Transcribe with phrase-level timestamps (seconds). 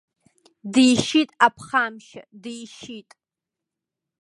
[0.73, 3.09] Дишьит, аԥхамшьа, дишьит!